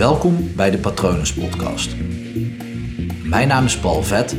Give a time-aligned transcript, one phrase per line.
[0.00, 1.96] Welkom bij de Patronus Podcast.
[3.22, 4.36] Mijn naam is Paul Vet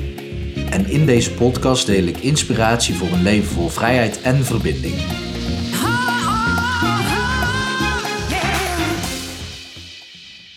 [0.69, 4.95] en in deze podcast deel ik inspiratie voor een leven vol vrijheid en verbinding.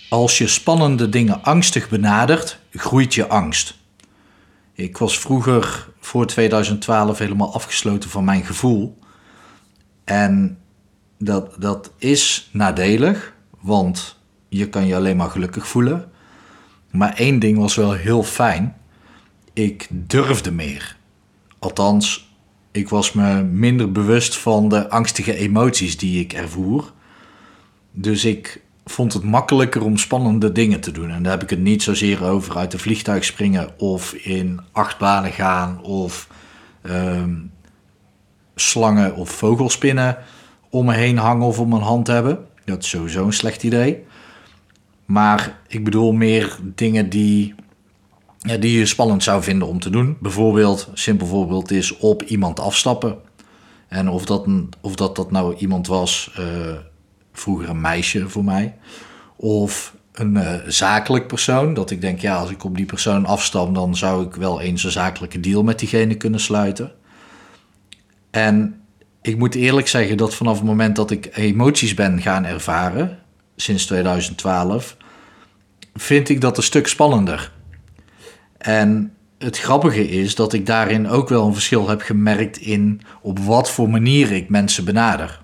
[0.08, 3.78] Als je spannende dingen angstig benadert, groeit je angst.
[4.72, 8.98] Ik was vroeger voor 2012 helemaal afgesloten van mijn gevoel.
[10.04, 10.58] En
[11.18, 14.22] dat, dat is nadelig, want
[14.56, 16.10] je kan je alleen maar gelukkig voelen.
[16.90, 18.76] Maar één ding was wel heel fijn.
[19.52, 20.96] Ik durfde meer.
[21.58, 22.34] Althans,
[22.70, 26.92] ik was me minder bewust van de angstige emoties die ik ervoer.
[27.90, 31.10] Dus ik vond het makkelijker om spannende dingen te doen.
[31.10, 35.32] En daar heb ik het niet zozeer over uit een vliegtuig springen of in achtbanen
[35.32, 36.28] gaan of
[36.82, 37.34] ehm,
[38.54, 40.16] slangen of vogelspinnen
[40.70, 42.46] om me heen hangen of om mijn hand hebben.
[42.64, 44.04] Dat is sowieso een slecht idee.
[45.04, 47.54] Maar ik bedoel meer dingen die,
[48.38, 50.16] ja, die je spannend zou vinden om te doen.
[50.20, 53.16] Bijvoorbeeld, simpel voorbeeld is op iemand afstappen.
[53.88, 54.46] En of dat,
[54.80, 56.46] of dat, dat nou iemand was, uh,
[57.32, 58.74] vroeger een meisje voor mij,
[59.36, 61.74] of een uh, zakelijk persoon.
[61.74, 64.84] Dat ik denk, ja, als ik op die persoon afstap, dan zou ik wel eens
[64.84, 66.92] een zakelijke deal met diegene kunnen sluiten.
[68.30, 68.80] En
[69.22, 73.18] ik moet eerlijk zeggen dat vanaf het moment dat ik emoties ben gaan ervaren,
[73.56, 74.96] sinds 2012,
[75.94, 77.52] vind ik dat een stuk spannender.
[78.58, 83.38] En het grappige is dat ik daarin ook wel een verschil heb gemerkt in op
[83.38, 85.42] wat voor manier ik mensen benader.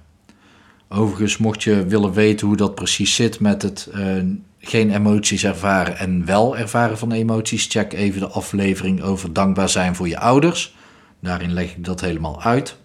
[0.89, 4.23] Overigens, mocht je willen weten hoe dat precies zit met het uh,
[4.59, 9.95] geen emoties ervaren en wel ervaren van emoties, check even de aflevering over dankbaar zijn
[9.95, 10.75] voor je ouders.
[11.21, 12.77] Daarin leg ik dat helemaal uit.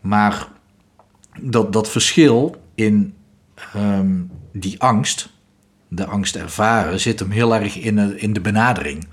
[0.00, 0.48] Maar
[1.40, 3.14] dat, dat verschil in
[3.76, 5.32] um, die angst,
[5.88, 9.08] de angst ervaren, zit hem heel erg in de, in de benadering.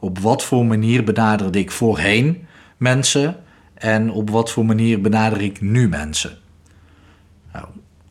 [0.00, 2.46] Op wat voor manier benaderde ik voorheen
[2.76, 3.36] mensen
[3.74, 6.38] en op wat voor manier benader ik nu mensen?
[7.52, 7.66] Nou,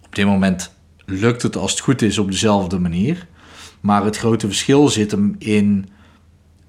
[0.05, 0.73] op dit moment
[1.05, 3.27] lukt het als het goed is op dezelfde manier.
[3.79, 5.89] Maar het grote verschil zit hem in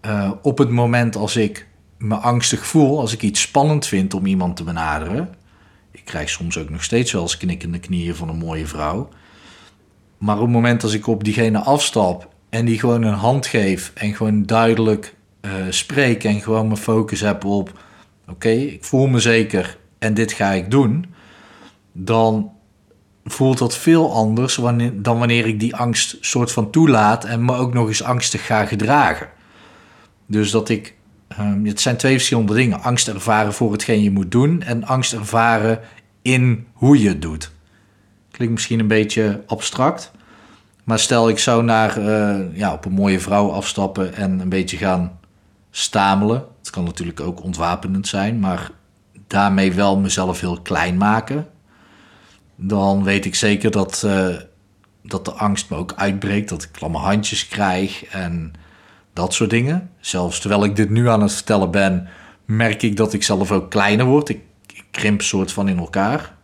[0.07, 1.67] uh, op het moment als ik
[1.99, 5.35] me angstig voel, als ik iets spannend vind om iemand te benaderen,
[6.01, 9.09] ik krijg soms ook nog steeds wel eens knikkende knieën van een mooie vrouw.
[10.19, 13.93] Maar op het moment als ik op diegene afstap en die gewoon een hand geef
[13.95, 17.79] en gewoon duidelijk uh, spreek en gewoon mijn focus heb op:
[18.29, 21.07] oké, ik voel me zeker en dit ga ik doen,
[21.93, 22.53] dan
[23.25, 24.55] voelt dat veel anders
[24.93, 28.65] dan wanneer ik die angst soort van toelaat en me ook nog eens angstig ga
[28.65, 29.29] gedragen.
[30.27, 30.95] Dus dat ik
[31.39, 32.83] Um, het zijn twee verschillende dingen.
[32.83, 35.81] Angst ervaren voor hetgeen je moet doen en angst ervaren
[36.23, 37.51] in hoe je het doet.
[38.31, 40.13] Klinkt misschien een beetje abstract.
[40.85, 44.77] Maar stel ik zou naar, uh, ja, op een mooie vrouw afstappen en een beetje
[44.77, 45.19] gaan
[45.71, 46.45] stamelen.
[46.59, 48.71] Het kan natuurlijk ook ontwapenend zijn, maar
[49.27, 51.47] daarmee wel mezelf heel klein maken.
[52.57, 54.37] Dan weet ik zeker dat, uh,
[55.03, 56.49] dat de angst me ook uitbreekt.
[56.49, 58.53] Dat ik klamme handjes krijg en
[59.13, 59.91] dat soort dingen.
[60.01, 62.09] Zelfs terwijl ik dit nu aan het vertellen ben,
[62.45, 64.29] merk ik dat ik zelf ook kleiner word.
[64.29, 66.35] Ik, ik krimp soort van in elkaar.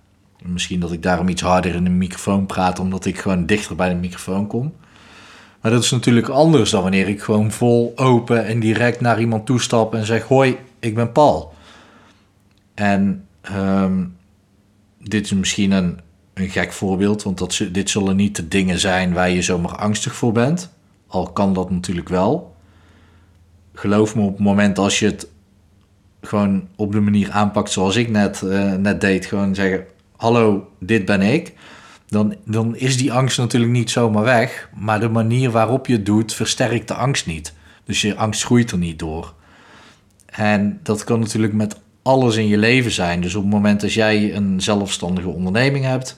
[0.43, 3.89] Misschien dat ik daarom iets harder in de microfoon praat, omdat ik gewoon dichter bij
[3.89, 4.75] de microfoon kom.
[5.61, 9.47] Maar dat is natuurlijk anders dan wanneer ik gewoon vol open en direct naar iemand
[9.47, 11.55] toestap en zeg: Hoi, ik ben Paul.
[12.75, 14.17] En um,
[14.99, 16.01] dit is misschien een,
[16.35, 20.15] een gek voorbeeld, want dat, dit zullen niet de dingen zijn waar je zomaar angstig
[20.15, 20.75] voor bent.
[21.07, 22.56] Al kan dat natuurlijk wel
[23.79, 25.29] geloof me, op het moment als je het
[26.21, 29.85] gewoon op de manier aanpakt zoals ik net, uh, net deed, gewoon zeggen:
[30.17, 31.55] Hallo, dit ben ik.
[32.09, 34.71] Dan, dan is die angst natuurlijk niet zomaar weg.
[34.75, 37.55] Maar de manier waarop je het doet, versterkt de angst niet.
[37.85, 39.35] Dus je angst groeit er niet door.
[40.27, 43.21] En dat kan natuurlijk met alles in je leven zijn.
[43.21, 46.17] Dus op het moment dat jij een zelfstandige onderneming hebt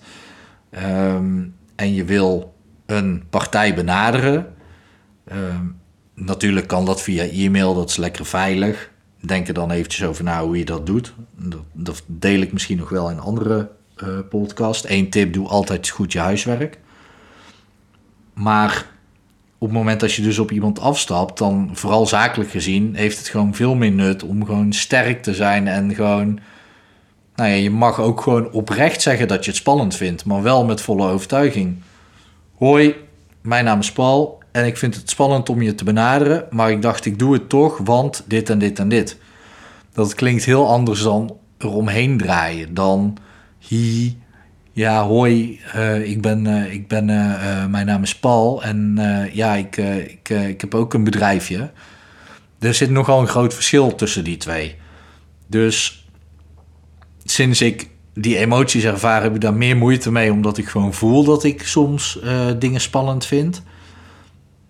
[0.71, 2.55] um, en je wil
[2.87, 4.55] een partij benaderen,
[5.33, 5.77] um,
[6.19, 8.91] natuurlijk kan dat via e-mail, dat is lekker veilig.
[9.21, 11.15] Denk er dan eventjes over na hoe je dat doet.
[11.37, 14.85] Dat, dat deel ik misschien nog wel in andere uh, podcast.
[14.89, 16.79] Eén tip, doe altijd goed je huiswerk.
[18.33, 18.87] Maar
[19.59, 23.29] op het moment dat je dus op iemand afstapt, dan vooral zakelijk gezien, heeft het
[23.29, 26.41] gewoon veel meer nut om gewoon sterk te zijn en gewoon.
[27.35, 30.65] Nou ja, je mag ook gewoon oprecht zeggen dat je het spannend vindt, maar wel
[30.65, 31.77] met volle overtuiging.
[32.55, 32.95] Hoi,
[33.41, 34.38] mijn naam is Paul.
[34.59, 37.49] En ik vind het spannend om je te benaderen, maar ik dacht, ik doe het
[37.49, 39.19] toch, want dit en dit en dit.
[39.93, 42.75] Dat klinkt heel anders dan eromheen draaien.
[42.75, 43.17] Dan
[43.59, 44.17] hi,
[44.73, 48.99] Ja, hoi, uh, ik ben, uh, ik ben uh, mijn naam is Paul en
[49.33, 51.71] ja, ik, ik, ik heb ook een bedrijfje.
[52.59, 54.77] Er zit nogal een groot verschil tussen die twee.
[55.47, 56.09] Dus
[57.25, 61.25] sinds ik die emoties ervaar, heb ik daar meer moeite mee, omdat ik gewoon voel
[61.25, 62.19] dat ik soms
[62.59, 63.63] dingen spannend vind.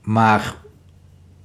[0.09, 0.57] Maar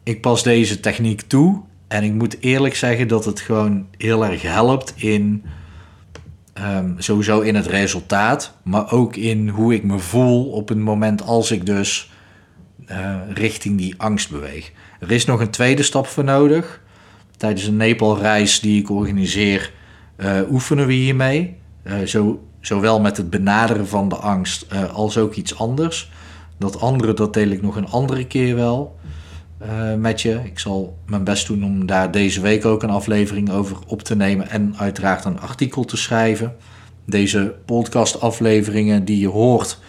[0.04, 4.42] ik pas deze techniek toe en ik moet eerlijk zeggen dat het gewoon heel erg
[4.42, 5.44] helpt in
[6.54, 11.21] Ehm, sowieso in het resultaat, maar ook in hoe ik me voel op het moment
[11.21, 12.12] als ik dus
[12.92, 14.71] uh, richting die angst beweeg.
[15.00, 16.81] Er is nog een tweede stap voor nodig.
[17.38, 19.71] Tijdens een Nepal-reis die ik organiseer,
[20.18, 21.56] uh, oefenen we hiermee.
[21.83, 26.12] Uh, zo, zowel met het benaderen van de angst als ook iets anders.
[26.57, 28.95] Dat andere, dat deel ik nog een andere keer wel.
[29.61, 30.41] Uh, met je.
[30.44, 34.15] Ik zal mijn best doen om daar deze week ook een aflevering over op te
[34.15, 36.55] nemen en uiteraard een artikel te schrijven.
[37.05, 39.79] Deze podcastafleveringen die je hoort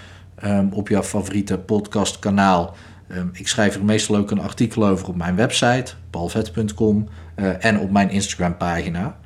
[0.44, 2.74] um, op jouw favoriete podcastkanaal.
[3.08, 7.80] Um, ik schrijf er meestal ook een artikel over op mijn website, paulvet.com, uh, en
[7.80, 9.16] op mijn Instagram pagina.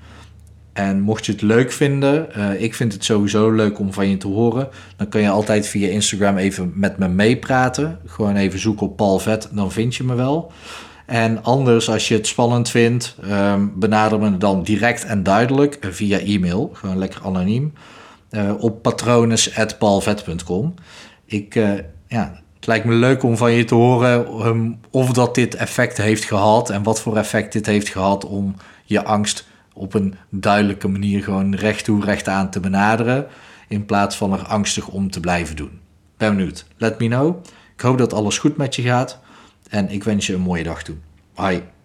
[0.79, 4.17] En mocht je het leuk vinden, uh, ik vind het sowieso leuk om van je
[4.17, 7.99] te horen, dan kan je altijd via Instagram even met me meepraten.
[8.07, 10.53] Gewoon even zoeken op Paul Vet, dan vind je me wel.
[11.07, 16.19] En anders, als je het spannend vindt, um, benader me dan direct en duidelijk via
[16.19, 17.73] e-mail, gewoon lekker anoniem,
[18.31, 20.75] uh, op patrones.paulvet.com.
[21.25, 21.71] Ik, uh,
[22.07, 25.97] ja, het lijkt me leuk om van je te horen um, of dat dit effect
[25.97, 28.55] heeft gehad en wat voor effect dit heeft gehad om
[28.85, 29.47] je angst
[29.79, 33.27] op een duidelijke manier gewoon recht toe, recht aan te benaderen.
[33.69, 35.81] In plaats van er angstig om te blijven doen.
[36.17, 36.67] Ben benieuwd.
[36.77, 37.45] Let me know.
[37.75, 39.21] Ik hoop dat alles goed met je gaat.
[39.69, 40.97] En ik wens je een mooie dag toe.
[41.35, 41.78] Bye.